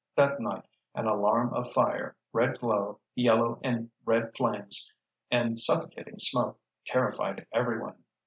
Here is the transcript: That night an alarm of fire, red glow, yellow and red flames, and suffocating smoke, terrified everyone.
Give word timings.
That 0.15 0.39
night 0.39 0.65
an 0.95 1.05
alarm 1.05 1.53
of 1.53 1.71
fire, 1.71 2.17
red 2.33 2.57
glow, 2.59 3.01
yellow 3.13 3.59
and 3.63 3.91
red 4.03 4.35
flames, 4.35 4.91
and 5.29 5.59
suffocating 5.59 6.17
smoke, 6.17 6.59
terrified 6.87 7.45
everyone. 7.53 8.03